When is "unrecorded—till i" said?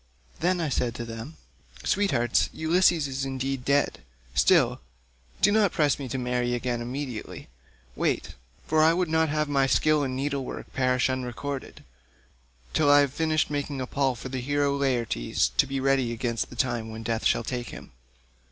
11.07-13.01